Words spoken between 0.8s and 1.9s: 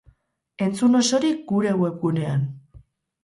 osorik gure